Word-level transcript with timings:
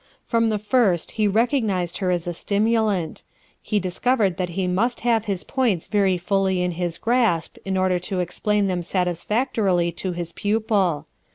From 0.25 0.49
the 0.49 0.57
first 0.57 1.11
he 1.11 1.27
recognized 1.27 1.99
her 1.99 2.09
as 2.09 2.25
a 2.25 2.33
stimulant; 2.33 3.21
be 3.69 3.79
discovered 3.79 4.37
that 4.37 4.49
he 4.57 4.65
must 4.65 5.01
have 5.01 5.25
his 5.25 5.43
points 5.43 5.85
very 5.85 6.17
fully 6.17 6.63
in 6.63 6.71
his 6.71 6.97
grasp 6.97 7.57
in 7.65 7.77
order 7.77 7.99
to 7.99 8.19
ex 8.19 8.39
plain 8.39 8.65
them 8.65 8.81
satisfactorily 8.81 9.91
to 9.91 10.11
his 10.13 10.31
pupil. 10.31 11.05